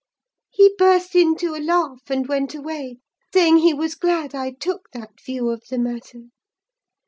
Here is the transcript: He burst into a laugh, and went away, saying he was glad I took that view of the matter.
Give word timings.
He 0.49 0.73
burst 0.79 1.13
into 1.13 1.53
a 1.53 1.61
laugh, 1.61 2.09
and 2.09 2.27
went 2.27 2.55
away, 2.55 2.97
saying 3.31 3.57
he 3.57 3.71
was 3.71 3.93
glad 3.93 4.33
I 4.33 4.49
took 4.51 4.89
that 4.93 5.21
view 5.23 5.49
of 5.51 5.61
the 5.69 5.77
matter. 5.77 6.29